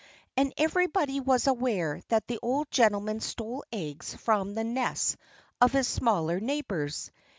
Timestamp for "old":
2.41-2.71